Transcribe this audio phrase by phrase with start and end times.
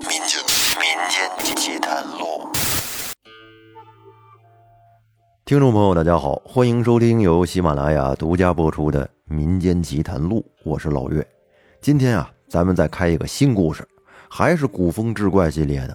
[0.00, 0.40] 民间
[0.78, 2.48] 民间奇谈录，
[5.44, 11.26] 听众朋友，大家好，欢迎收听由喜马拉雅独家播出的《民间奇谈录》，我是老岳。
[11.82, 13.86] 今天啊，咱们再开一个新故事，
[14.30, 15.94] 还是古风志怪系列的，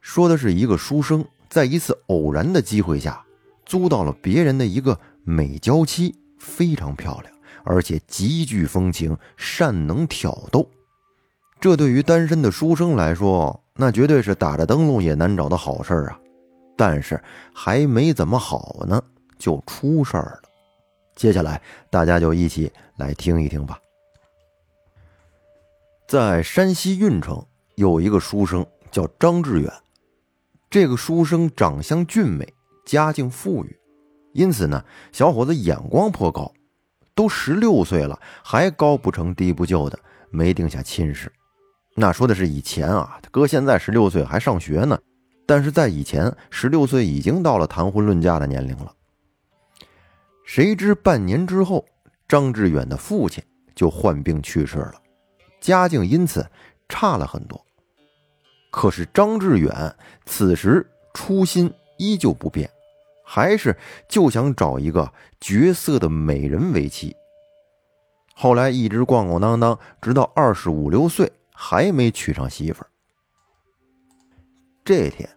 [0.00, 3.22] 说的是一个书生在一次偶然的机会下，
[3.66, 7.34] 租到了别人的一个美娇妻，非常漂亮，
[7.64, 10.66] 而且极具风情，善能挑逗。
[11.60, 16.18] 这对于单身的书生来说，那绝对是打着灯笼也难找的好事啊！
[16.76, 17.20] 但是
[17.52, 19.02] 还没怎么好呢，
[19.38, 20.48] 就出事儿了。
[21.16, 21.60] 接下来
[21.90, 23.76] 大家就一起来听一听吧。
[26.06, 29.72] 在山西运城有一个书生叫张志远，
[30.70, 32.46] 这个书生长相俊美，
[32.86, 33.76] 家境富裕，
[34.32, 36.52] 因此呢，小伙子眼光颇高，
[37.16, 39.98] 都十六岁了，还高不成低不就的，
[40.30, 41.30] 没定下亲事。
[42.00, 44.96] 那说的是以前啊，哥现在十六岁还上学呢，
[45.44, 48.94] 但是在以前十六岁已经到了谈婚论嫁的年龄了。
[50.44, 51.84] 谁知半年之后，
[52.28, 53.42] 张志远的父亲
[53.74, 54.94] 就患病去世了，
[55.60, 56.48] 家境因此
[56.88, 57.60] 差了很多。
[58.70, 62.70] 可是张志远此时初心依旧不变，
[63.24, 63.76] 还是
[64.08, 67.16] 就想找一个绝色的美人为妻。
[68.36, 71.32] 后来一直逛逛荡荡，直到二十五六岁。
[71.60, 72.88] 还没娶上媳妇儿。
[74.84, 75.28] 这天，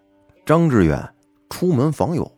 [0.45, 1.16] 张志远
[1.50, 2.31] 出门访友，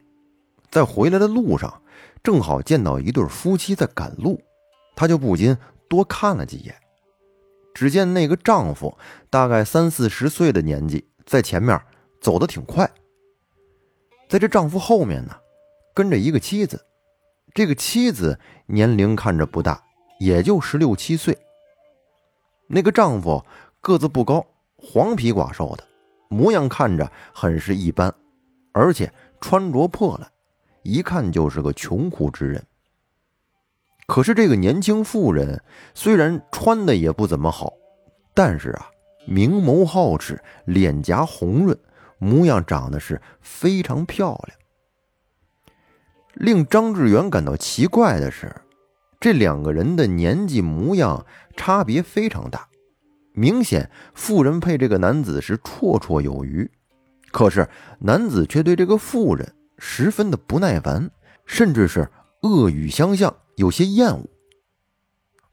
[0.72, 1.82] 在回来的路上，
[2.24, 4.42] 正好见到一对夫妻在赶路，
[4.96, 5.56] 他就不禁
[5.90, 6.74] 多看了几眼。
[7.74, 8.98] 只见那个丈夫
[9.30, 11.78] 大概三四十岁的年纪，在前面
[12.22, 12.90] 走得挺快。
[14.30, 15.36] 在这丈夫后面呢，
[15.94, 16.86] 跟着一个妻子，
[17.54, 19.84] 这个妻子年龄看着不大，
[20.22, 21.38] 也就十六七岁。
[22.68, 23.46] 那个丈夫。
[23.84, 24.46] 个子不高，
[24.78, 25.84] 黄皮寡瘦的，
[26.30, 28.16] 模样看着很是一般，
[28.72, 30.32] 而且穿着破烂，
[30.84, 32.66] 一看就是个穷苦之人。
[34.08, 35.62] 可是这个年轻妇人
[35.94, 37.74] 虽然穿的也不怎么好，
[38.34, 38.90] 但是啊，
[39.28, 41.78] 明眸皓齿，脸颊红润，
[42.20, 44.58] 模样长得是非常漂亮。
[46.36, 48.50] 令张志远感到奇怪的是，
[49.20, 51.26] 这两个人的年纪模样
[51.58, 52.66] 差别非常大。
[53.34, 56.70] 明显，妇人配这个男子是绰绰有余，
[57.32, 57.68] 可是
[58.00, 61.10] 男子却对这个妇人十分的不耐烦，
[61.46, 62.08] 甚至是
[62.44, 64.24] 恶语相向，有些厌恶。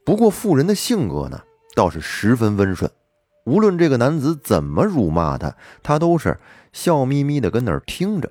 [0.05, 1.41] 不过妇人的性格呢，
[1.75, 2.91] 倒是十分温顺，
[3.47, 6.39] 无论这个男子怎么辱骂他，他都是
[6.73, 8.31] 笑眯眯的跟那儿听着，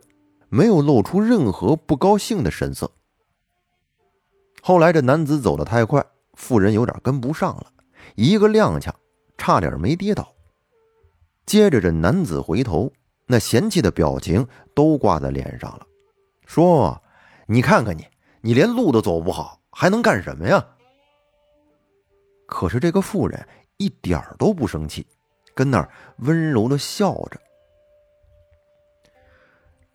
[0.50, 2.92] 没有露出任何不高兴的神色。
[4.62, 6.06] 后来这男子走得太快，
[6.36, 7.68] 妇人有点跟不上了，
[8.16, 8.92] 一个踉跄。
[9.39, 10.31] 差点没跌倒。
[11.47, 12.91] 接着，这男子回头，
[13.25, 14.45] 那嫌弃的表情
[14.75, 15.88] 都挂在脸上了，
[16.45, 17.01] 说
[17.47, 18.05] ：“你看看你，
[18.41, 20.63] 你连路都走不好，还能干什么呀？”
[22.45, 23.44] 可是这个妇人
[23.77, 25.07] 一点都不生气，
[25.56, 27.39] 跟那儿温柔的笑着。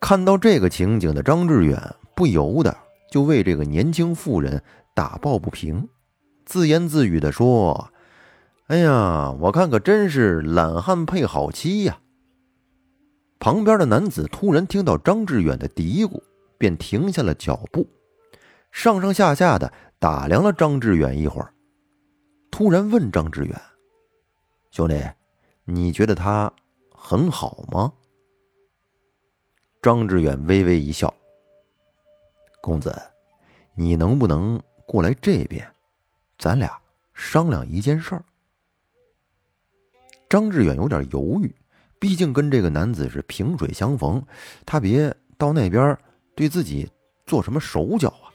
[0.01, 1.81] 看到这个情景的张志远
[2.15, 2.75] 不由得
[3.09, 4.61] 就为这个年轻妇人
[4.93, 5.87] 打抱不平，
[6.45, 7.89] 自言自语的说。
[8.67, 11.99] 哎呀，我看可真是懒汉配好妻呀！
[13.37, 16.19] 旁边的男子突然听到张志远的嘀咕，
[16.57, 17.87] 便停下了脚步，
[18.71, 21.53] 上上下下的打量了张志远一会儿，
[22.49, 23.61] 突然问张志远
[24.71, 24.99] ：“兄弟，
[25.65, 26.51] 你觉得他
[26.89, 27.93] 很好吗？”
[29.79, 31.13] 张志远微微一笑
[32.63, 32.99] ：“公子，
[33.75, 35.71] 你能不能过来这边，
[36.39, 36.75] 咱俩
[37.13, 38.25] 商量一件事儿？”
[40.27, 41.53] 张志远有点犹豫，
[41.99, 44.23] 毕竟跟这个男子是萍水相逢，
[44.65, 45.97] 他别到那边
[46.35, 46.89] 对自己
[47.25, 48.33] 做什么手脚啊。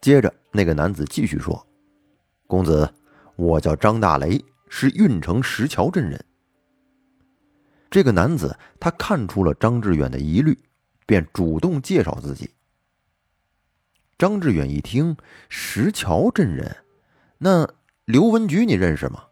[0.00, 1.66] 接着，那个男子继续说
[2.48, 2.92] ：“公子，
[3.36, 6.22] 我叫张大雷，是运城石桥镇人。”
[7.90, 10.58] 这个男子他看出了张志远的疑虑，
[11.06, 12.50] 便主动介绍自己。
[14.16, 15.16] 张志远一听，
[15.48, 16.76] 石桥镇人，
[17.38, 17.68] 那
[18.04, 19.24] 刘文举你认识吗？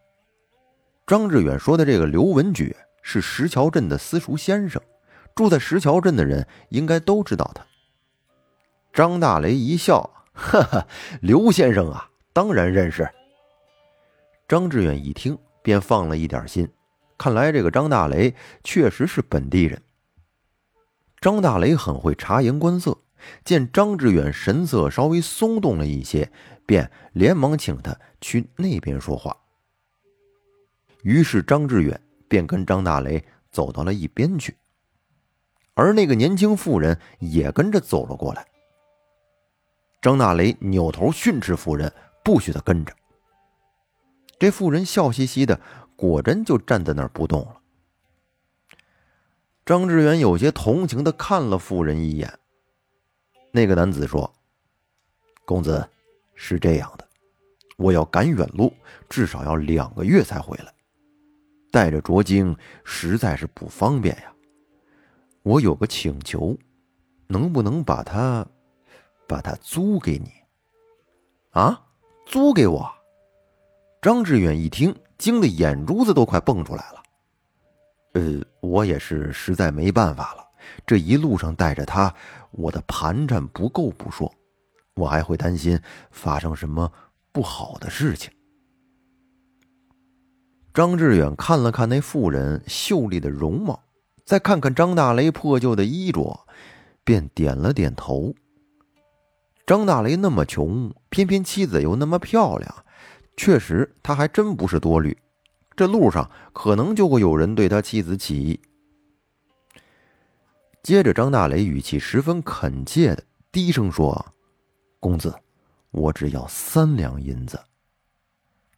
[1.08, 4.82] 张志远说的这个刘文举是石桥镇的私塾先生，
[5.34, 7.64] 住在石桥镇的人应该都知道他。
[8.93, 10.02] 张大雷一笑，
[10.34, 10.87] 哈哈，
[11.22, 13.08] 刘先生啊，当然认识。
[14.46, 16.69] 张志远一听，便放了一点心，
[17.16, 19.81] 看来这个张大雷确实是本地人。
[21.22, 22.99] 张大雷很会察言观色，
[23.46, 26.31] 见张志远神色稍微松动了一些，
[26.66, 29.34] 便连忙请他去那边说话。
[31.08, 34.55] 于是张志远便跟张大雷走到了一边去，
[35.72, 38.46] 而那个年轻妇人也跟着走了过来。
[40.02, 41.90] 张大雷扭头训斥妇人，
[42.22, 42.94] 不许他跟着。
[44.38, 45.58] 这妇人笑嘻嘻的，
[45.96, 47.58] 果真就站在那儿不动了。
[49.64, 52.38] 张志远有些同情的看了妇人一眼。
[53.50, 54.31] 那个男子说
[55.46, 55.88] ：“公子，
[56.34, 57.08] 是这样的，
[57.78, 58.75] 我要赶远路，
[59.08, 60.75] 至少要两个月才回来，
[61.70, 64.32] 带着卓晶实在是不方便呀。
[65.43, 66.56] 我有个请求，
[67.26, 68.47] 能不能把他，
[69.26, 70.31] 把他租给你？
[71.50, 71.81] 啊，
[72.26, 72.91] 租给我？”
[74.00, 77.03] 张志远一听，惊得眼珠子都快蹦出来了。
[78.15, 80.47] 呃，我也是实在没办法了。
[80.87, 82.15] 这一路上带着他，
[82.50, 84.32] 我的盘缠不够不说，
[84.94, 85.81] 我还会担心
[86.11, 86.93] 发生什么
[87.32, 88.31] 不好的事情。
[90.79, 93.83] 张志远看了看那妇人秀丽的容貌，
[94.25, 96.47] 再看看张大雷破旧的衣着，
[97.03, 98.33] 便点了点头。
[99.67, 102.73] 张大雷那么穷，偏偏妻子又那么漂亮。
[103.37, 105.19] 确实，他还真不是多虑。
[105.75, 108.61] 这路上可能就会有人对他妻子起疑。
[110.85, 114.25] 接着，张大雷语气十分恳切的低声说
[115.01, 115.35] ：“公子，
[115.91, 117.59] 我只要三两银子。”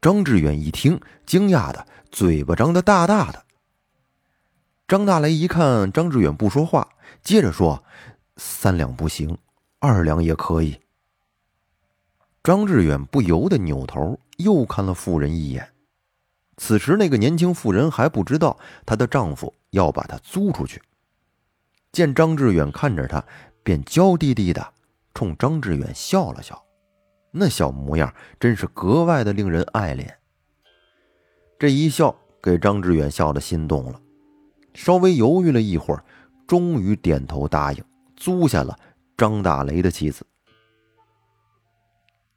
[0.01, 3.45] 张志远一听，惊讶的嘴巴张得大大的。
[4.89, 6.89] 张大雷一看张志远不说话，
[7.23, 7.85] 接着说
[8.37, 9.37] ：“三两不行，
[9.79, 10.81] 二两也可以。”
[12.43, 14.19] 张志远不由得扭头。
[14.41, 15.71] 又看了妇人一眼，
[16.57, 20.81] 此时那个年轻妇人还不知道她的丈夫要把她租出去。
[21.93, 23.23] 见张志远看着她，
[23.63, 24.73] 便娇滴滴的
[25.13, 26.65] 冲张志远笑了笑，
[27.33, 30.09] 那小模样真是格外的令人爱怜。
[31.59, 34.01] 这一笑给张志远笑的心动了，
[34.75, 36.05] 稍微犹豫了一会儿，
[36.47, 37.85] 终于点头答应
[38.17, 38.79] 租下了
[39.17, 40.27] 张大雷的妻子。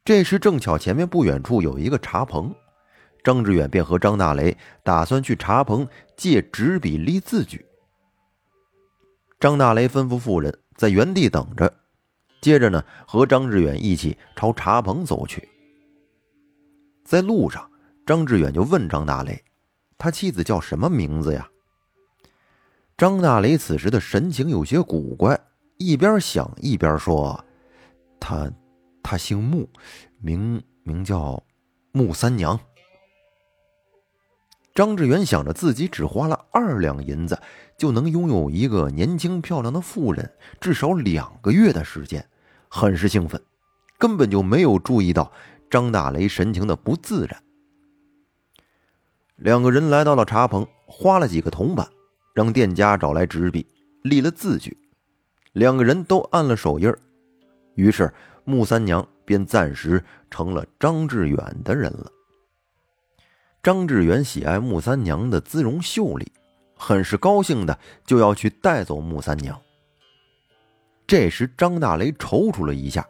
[0.06, 2.54] 这时正巧前面不远处有一个茶棚，
[3.24, 5.88] 张志远便和张大雷打算去茶棚
[6.18, 7.66] 借纸笔立字据。
[9.40, 11.74] 张大雷吩咐妇人在原地等着，
[12.44, 15.50] 接着呢和张志远一起朝茶棚走去。
[17.04, 17.68] 在路上，
[18.06, 19.44] 张志远就问张大雷
[19.98, 21.50] ：“他妻子叫什么名字呀？”
[22.96, 25.40] 张大雷此时的神情有些古怪，
[25.78, 27.44] 一边想一边说
[28.20, 28.52] ：“他。”
[29.06, 29.70] 他姓穆，
[30.22, 31.44] 名名叫
[31.92, 32.58] 穆三娘。
[34.74, 37.38] 张志远想着自己只花了二两银子
[37.78, 42.26] 就能拥有一个年轻漂亮的妇人，至少两个月的时间，
[42.76, 43.40] 很是兴奋，
[44.00, 45.32] 根本就没有注意到
[45.70, 47.44] 张大雷神情的不自然。
[49.36, 51.88] 两个人来到了茶棚，花了几个铜板，
[52.34, 53.68] 让店家找来纸笔，
[54.02, 54.76] 立了字据，
[55.52, 56.92] 两个人都按了手印
[57.76, 58.12] 于是。
[58.46, 62.12] 穆三娘便暂时成了张志远的人了。
[63.62, 66.30] 张志远喜爱穆三娘的姿容秀丽，
[66.76, 69.58] 很是高兴的就要去带走穆三娘。
[71.06, 73.06] 这时，张大雷踌躇了一下，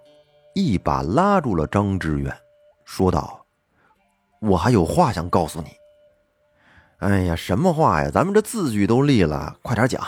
[0.56, 2.36] 一把拉住了张志远，
[2.86, 3.46] 说道
[4.42, 5.70] ：“我还有话想告诉你。
[7.00, 8.10] ”“哎呀，什么话呀？
[8.10, 10.02] 咱们这字据都立了，快点讲。”“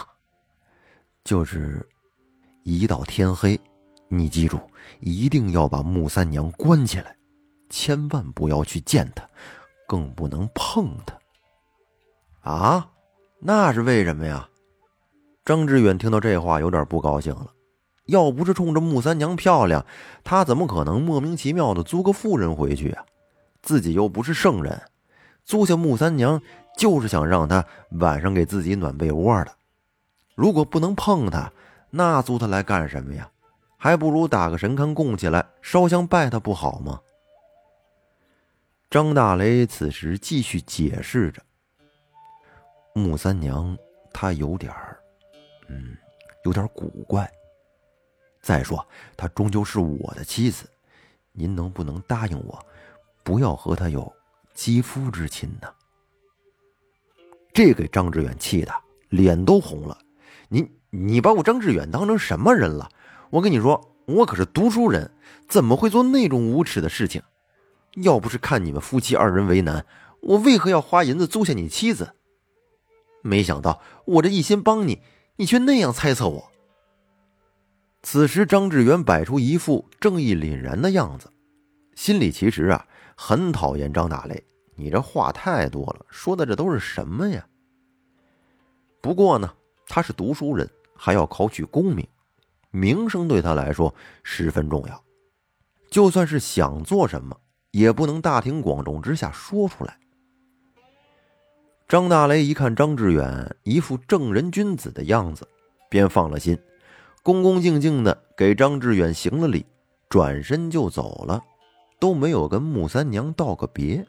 [1.24, 1.88] 就是，
[2.64, 3.60] 一到天黑。”
[4.08, 4.60] 你记住，
[5.00, 7.16] 一定要把穆三娘关起来，
[7.70, 9.28] 千万不要去见她，
[9.88, 12.52] 更不能碰她。
[12.52, 12.88] 啊，
[13.40, 14.48] 那是为什么呀？
[15.44, 17.48] 张志远听到这话有点不高兴了。
[18.06, 19.86] 要不是冲着穆三娘漂亮，
[20.24, 23.04] 他怎么可能莫名其妙的租个妇人回去啊？
[23.62, 24.82] 自己又不是圣人，
[25.44, 26.42] 租下穆三娘
[26.78, 29.52] 就是想让她晚上给自己暖被窝的。
[30.36, 31.52] 如果不能碰她，
[31.90, 33.30] 那租她来干什么呀？
[33.78, 37.00] 还不如打个神龛供起来，烧香拜她不好吗？
[38.90, 41.42] 张大雷此时继续解释着
[42.94, 43.78] ：“穆三娘
[44.14, 44.98] 她有点儿，
[45.68, 45.98] 嗯，
[46.44, 47.30] 有点古怪。
[48.46, 48.86] 再说
[49.18, 50.70] 她终究是我的妻子，
[51.32, 52.64] 您能不能答应我，
[53.24, 54.14] 不要和她有
[54.54, 55.68] 肌肤之亲呢？”
[57.52, 58.72] 这给张志远气的
[59.10, 59.98] 脸都红了。
[60.48, 62.88] 你你把我张志远当成什么人了？
[63.32, 65.12] 我跟你说，我可是读书人，
[65.50, 67.24] 怎么会做那种无耻的事情？
[67.96, 69.88] 要不是看你们夫妻二人为难，
[70.22, 72.14] 我为何要花银子租下你妻子？
[73.24, 75.02] 没想到我这一心帮你，
[75.38, 76.52] 你却那样猜测我。
[78.06, 81.28] 此时，张志远摆出一副正义凛然的样子，
[81.96, 82.86] 心里其实啊
[83.18, 84.42] 很讨厌张大雷。
[84.76, 87.44] 你这话太多了，说的这都是什么呀？
[89.02, 89.52] 不过呢，
[89.88, 92.08] 他是读书人，还要考取功名，
[92.70, 95.04] 名声对他来说十分重要。
[95.90, 97.36] 就算是想做什么，
[97.72, 99.98] 也不能大庭广众之下说出来。
[101.88, 105.48] 张大雷一看张志远一副正人君子的样子，
[105.90, 106.56] 便放了心，
[107.26, 109.66] 恭恭敬敬的给张志远行了礼，
[110.08, 111.44] 转身就走了，
[112.00, 114.06] 都没有跟穆三娘道个别。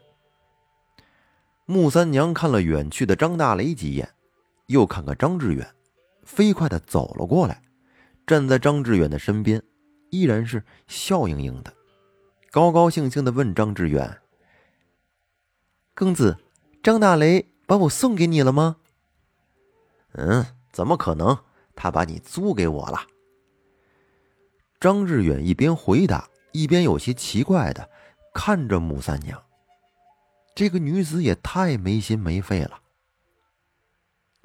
[1.64, 4.06] 穆三娘看了远去的张大雷几眼，
[4.66, 5.66] 又看看张志远，
[6.24, 7.62] 飞快的走了过来，
[8.26, 9.62] 站在张志远的身边，
[10.10, 11.72] 依然是笑盈盈的，
[12.50, 14.18] 高高兴兴的问张志远
[15.96, 16.36] ：“公子，
[16.82, 18.76] 张大雷。”把我送给你了吗？
[20.12, 21.36] 嗯，怎么可能？
[21.76, 22.98] 他把你租给我了。
[24.80, 27.88] 张志远一边回答，一边有些奇怪的
[28.34, 29.40] 看着穆三娘。
[30.54, 32.80] 这个女子也太没心没肺了。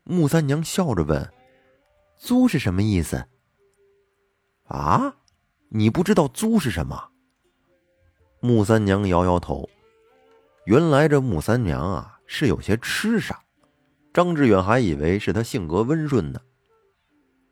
[0.04, 1.34] 穆三娘笑着问
[2.20, 3.26] ：“租是什么意思？”
[4.68, 5.16] 啊，
[5.70, 7.10] 你不知道租是什么？
[8.42, 9.70] 穆三娘摇摇头。
[10.66, 12.20] 原来这穆三娘啊。
[12.34, 13.44] 是有些痴傻，
[14.14, 16.40] 张志远还以为是她性格温顺呢，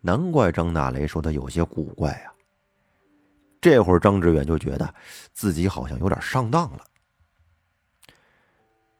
[0.02, 2.34] 难怪张大雷说他有些古怪啊。
[3.62, 4.94] 这会儿张志远就觉得
[5.34, 6.86] 自己好像有点上当了。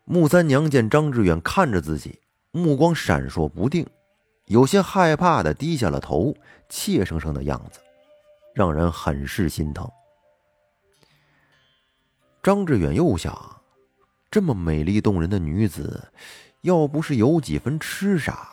[0.06, 2.20] 穆三娘见张志远看着自己，
[2.52, 3.88] 目光闪烁不定，
[4.46, 6.36] 有些害怕的低下了头，
[6.68, 7.80] 怯生生的样子，
[8.54, 9.90] 让人很是心疼。
[12.44, 13.56] 张志远又想。
[14.32, 16.08] 这么美丽动人的女子，
[16.62, 18.48] 要不是有几分痴傻，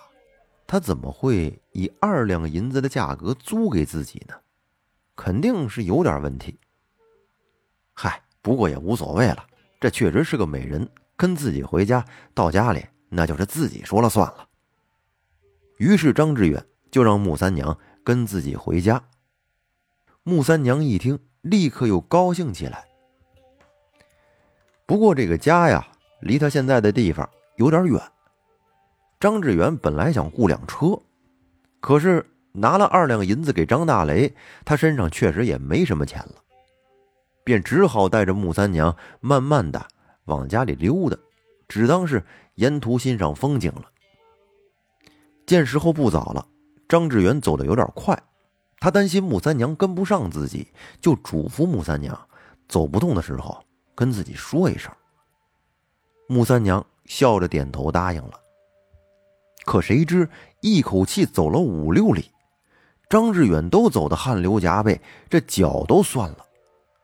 [0.66, 4.35] 他怎么会以二两银子的价格租给自己呢？
[5.14, 6.58] 肯定是有点问题。
[7.94, 9.46] 嗨，不过也无所谓了，
[9.80, 12.04] 这确实是个美人，跟自己回家，
[12.35, 14.49] 到家里那就是自己说了算了。
[15.78, 19.02] 于是张志远就让穆三娘跟自己回家。
[20.23, 22.88] 穆三娘一听，立刻又高兴起来。
[24.85, 25.87] 不过这个家呀，
[26.20, 28.00] 离他现在的地方有点远。
[29.26, 30.97] 张志远本来想雇辆车，
[31.80, 34.33] 可是拿了二两银子给张大雷，
[34.64, 36.35] 他身上确实也没什么钱了，
[37.42, 39.85] 便只好带着穆三娘慢慢的
[40.26, 41.18] 往家里溜达，
[41.66, 43.90] 只当是沿途欣赏风景了。
[45.45, 46.47] 见时候不早了，
[46.88, 48.16] 张志远走的有点快，
[48.78, 50.68] 他担心穆三娘跟不上自己，
[51.00, 52.16] 就嘱咐穆三娘
[52.68, 53.61] 走不动的时候。
[53.97, 54.92] 跟自己说一声。
[56.28, 58.46] 穆三娘笑着点头答应了。
[59.66, 60.30] 可谁知
[60.62, 62.30] 一口气走了五六里，
[63.11, 66.46] 张志远都走得汗流浃背，这脚都酸了。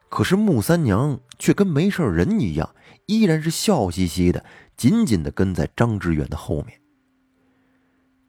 [0.08, 2.74] 可是穆三娘却跟没事人一样，
[3.06, 4.44] 依然是笑嘻嘻的，
[4.76, 6.80] 紧紧的跟在张志远的后面。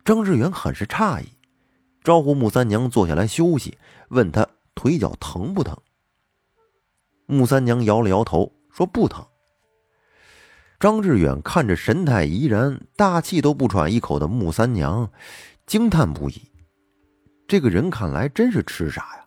[0.04, 1.28] 张志远很是诧异，
[2.04, 3.78] 招呼穆三娘坐下来休息，
[4.10, 5.78] 问他腿脚疼不疼。
[7.28, 9.24] 穆三娘摇了摇头，说：“不疼。”
[10.84, 15.10] 张志远看着神态怡然、大气都不喘一口的穆三娘，
[15.66, 16.42] 惊叹不已。
[17.48, 19.26] 这个人看来真是痴傻呀，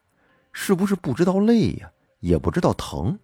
[0.53, 3.19] 是不是不知道累呀，也不知道疼？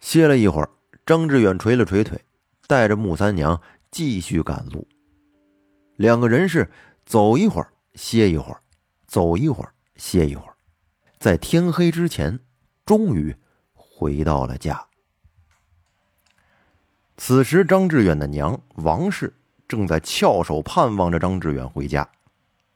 [0.00, 0.68] 歇了一会儿，
[1.06, 2.20] 张志远捶了捶腿，
[2.66, 4.84] 带着穆三娘继续赶路。
[5.94, 6.68] 两个人是
[7.06, 8.60] 走一会儿歇一会儿，
[9.06, 10.56] 走一会儿歇一会儿，
[11.20, 12.40] 在天黑之前。
[12.84, 13.32] 终于
[13.72, 14.87] 回到了家。
[17.20, 19.34] 此时，张志远的娘王氏
[19.66, 22.08] 正在翘首盼望着张志远回家。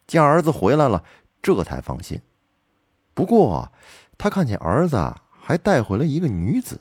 [0.09, 1.03] 见儿子回来了，
[1.41, 2.21] 这才放心。
[3.15, 3.71] 不过，
[4.19, 6.79] 他看见儿子还带回了一个女子，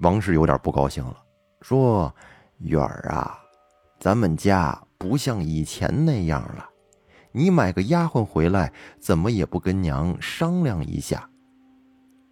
[0.00, 1.16] 王氏有点不高兴了，
[1.62, 2.14] 说
[2.60, 3.38] ：“远儿啊，
[3.98, 6.68] 咱们家不像以前那样了。
[7.32, 8.70] 你买个丫鬟回来，
[9.00, 11.30] 怎么也不跟娘商量一下？”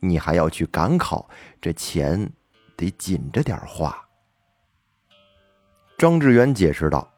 [0.01, 1.29] 你还要去赶考，
[1.61, 2.31] 这钱
[2.79, 3.95] 得紧着点花。
[5.99, 7.13] 张志远解释道：“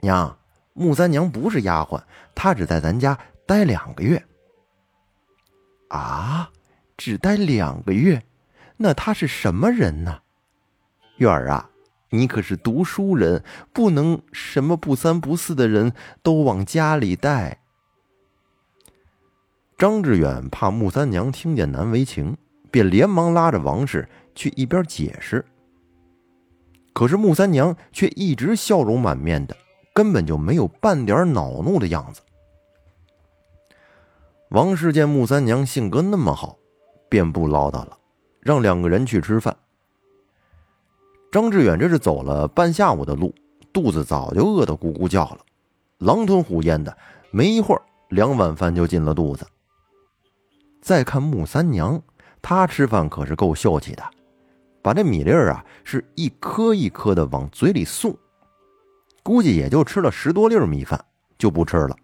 [0.00, 0.38] 娘，
[0.72, 2.00] 穆三娘不是丫鬟，
[2.34, 4.24] 她只在咱家待两个月。”
[5.90, 6.52] 啊，
[6.96, 8.22] 只待两个月，
[8.76, 10.22] 那她是什么人呢？
[11.16, 11.68] 月儿啊，
[12.10, 17.60] 你可是读书人，不能什么不三不四的人都往家里带。
[19.76, 22.36] 张志远怕穆三娘听见难为情，
[22.70, 25.44] 便连忙拉着王氏去一边解释。
[26.92, 29.56] 可是穆三娘却一直笑容满面的，
[29.94, 32.20] 根本就没有半点恼怒的样子。
[34.50, 36.58] 王氏见穆三娘性格那么好，
[37.08, 37.96] 便不唠叨了，
[38.40, 39.56] 让两个人去吃饭。
[41.30, 43.32] 张志远这是走了半下午的路，
[43.72, 45.38] 肚子早就饿得咕咕叫了，
[45.98, 46.98] 狼吞虎咽的，
[47.30, 49.46] 没一会儿两碗饭就进了肚子。
[50.82, 52.02] 再看穆三娘，
[52.42, 54.02] 他吃饭可是够秀气的，
[54.82, 58.16] 把这米粒儿啊是一颗一颗的往嘴里送，
[59.22, 61.04] 估计也就吃了十多粒米饭，
[61.38, 61.96] 就不吃了。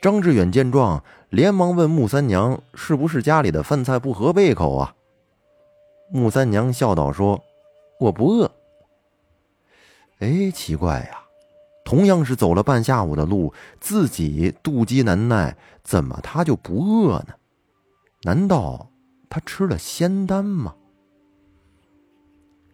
[0.00, 4.94] 张志远见状，连忙问穆三娘：“是不是家里的饭菜不合胃口啊？”
[6.12, 7.42] 穆三娘笑道：“说
[7.98, 8.50] 我不饿。”
[10.20, 11.18] 哎，奇怪呀，
[11.84, 17.34] 同样是走了半下午的路，自己肚饥难耐，怎么他就不饿呢？
[18.22, 18.90] 难道
[19.28, 20.74] 他吃了仙丹吗？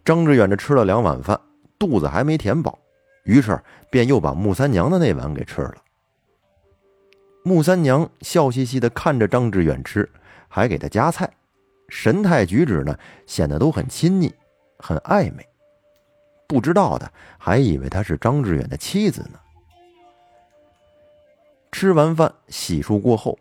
[0.05, 1.39] 张志远这吃了两碗饭，
[1.77, 2.77] 肚子还没填饱，
[3.23, 5.75] 于是便又把穆三娘的那碗给吃了。
[7.43, 10.09] 穆三娘笑嘻嘻的看着张志远吃，
[10.47, 11.29] 还给他夹菜，
[11.89, 12.97] 神态举止呢
[13.27, 14.33] 显得都很亲昵，
[14.79, 15.47] 很暧昧。
[16.47, 19.39] 不知道的还以为她是张志远的妻子呢。
[21.71, 23.37] 吃完饭洗漱过后，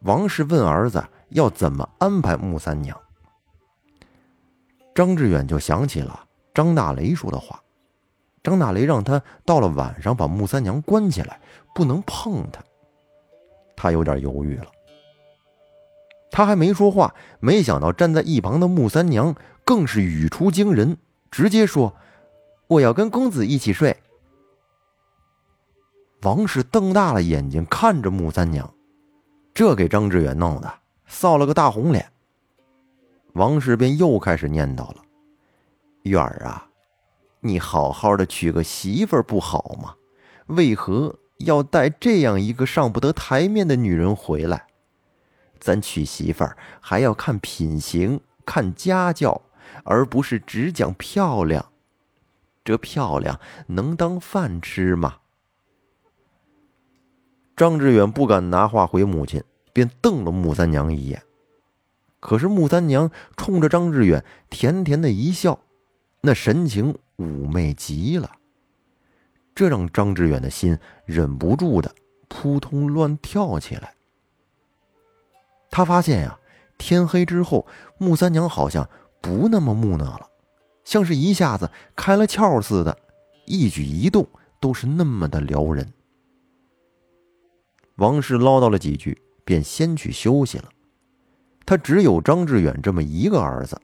[0.00, 2.98] 王氏问儿子要怎么安排穆三娘。
[4.94, 7.62] 张志远就想起了张大雷说的话，
[8.42, 11.40] 张大雷让他到了晚上把穆三娘关起来，
[11.74, 12.62] 不能碰她。
[13.76, 14.66] 他有点犹豫了，
[16.30, 19.34] 他还没说话，没想到站在一旁的穆三娘
[19.64, 20.98] 更是语出惊人，
[21.30, 21.94] 直接说
[22.68, 23.96] ：“我要跟公子一起睡。”
[26.22, 28.74] 王氏瞪大了眼睛看着穆三娘，
[29.54, 30.79] 这给张志远弄的
[31.10, 32.10] 臊了个大红脸。
[33.32, 34.96] 王氏便又开始念叨了
[36.04, 36.68] ：“远儿啊，
[37.40, 39.96] 你好好的娶个媳妇儿不好吗？
[40.46, 44.66] 为何？”要带这样一个上不得台面的女人回来，
[45.58, 49.40] 咱娶媳妇儿还要看品行、看家教，
[49.84, 51.72] 而不是只讲漂亮。
[52.62, 55.16] 这漂亮能当饭吃吗？
[57.56, 61.22] 张志远不敢拿话回母亲，便瞪了穆三娘一眼。
[62.20, 65.58] 可是穆三娘冲着张志远甜甜的一笑，
[66.20, 68.30] 那神情妩媚极了。
[69.54, 71.94] 这让张志远的心忍不住的
[72.28, 73.94] 扑通乱跳起来。
[75.70, 76.38] 他发现呀，
[76.78, 77.66] 天黑之后，
[77.98, 78.88] 穆三娘好像
[79.20, 80.28] 不那么木讷了，
[80.84, 82.98] 像是一下子开了窍似的，
[83.46, 84.26] 一举一动
[84.60, 85.92] 都是那么的撩人。
[87.96, 90.68] 王氏唠叨了几句，便先去休息了。
[91.66, 93.76] 他只有张志远这么一个儿子，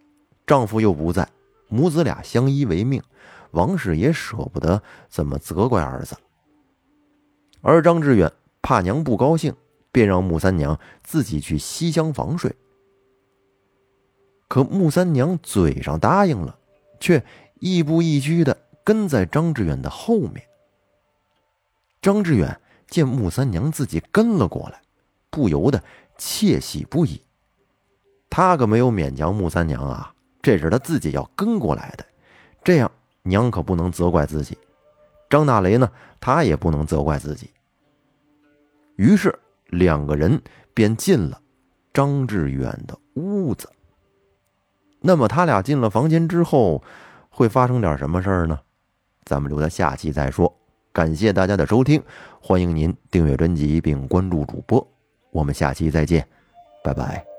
[0.47, 1.29] 丈夫又不在，
[1.67, 3.03] 母子俩相依为命。
[3.51, 6.17] 王氏也舍不得怎么责怪儿子，
[7.63, 9.53] 而张志远怕娘不高兴，
[9.91, 12.55] 便让穆三娘自己去西厢房睡。
[14.47, 16.57] 可穆三娘嘴上答应了，
[17.01, 17.25] 却
[17.59, 20.47] 亦步亦趋的跟在张志远的后面。
[22.01, 24.81] 张志远见穆三娘自己跟了过来，
[25.37, 25.85] 不由得
[26.17, 27.21] 窃喜不已。
[28.31, 32.07] 他可没有勉强穆三娘啊，这是他自己要跟过来的，
[32.65, 32.91] 这样。
[33.23, 34.57] 娘可不能责怪自己，
[35.29, 37.51] 张大雷呢，他也不能责怪自己。
[38.95, 40.41] 于是两个人
[40.73, 41.41] 便进了
[41.93, 43.69] 张志远的屋子。
[45.01, 46.83] 那么他俩进了房间之后，
[47.29, 48.61] 会发生点什么事儿呢？
[49.25, 50.57] 咱们留在下期再说。
[50.93, 52.01] 感谢大家的收听，
[52.41, 54.96] 欢迎您订阅专辑并关注主播。
[55.31, 56.27] 我们下期再见，
[56.83, 57.36] 拜拜。